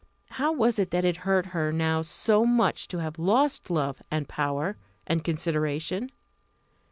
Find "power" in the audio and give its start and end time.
4.27-4.75